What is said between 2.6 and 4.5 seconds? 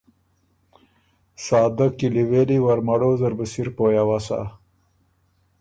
ورمَړو زر بُو سِر پویٛ اؤسا